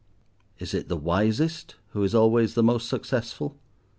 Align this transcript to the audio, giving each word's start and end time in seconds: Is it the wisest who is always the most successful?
Is 0.57 0.73
it 0.73 0.87
the 0.87 0.97
wisest 0.97 1.75
who 1.89 2.01
is 2.01 2.15
always 2.15 2.55
the 2.55 2.63
most 2.63 2.89
successful? 2.89 3.55